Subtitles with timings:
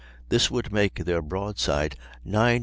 [0.29, 1.95] This would make their broadside
[2.25, 2.59] 904 lbs.